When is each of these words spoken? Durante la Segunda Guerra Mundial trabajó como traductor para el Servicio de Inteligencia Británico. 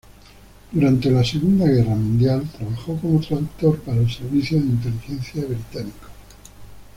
Durante 0.71 1.11
la 1.11 1.23
Segunda 1.23 1.67
Guerra 1.67 1.93
Mundial 1.93 2.49
trabajó 2.57 2.97
como 2.97 3.19
traductor 3.19 3.77
para 3.81 3.99
el 4.01 4.09
Servicio 4.09 4.59
de 4.59 4.65
Inteligencia 4.65 5.45
Británico. 5.45 6.07